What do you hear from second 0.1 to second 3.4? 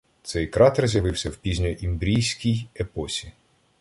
Цей кратер з'явився в пізньоімбрійській епосі.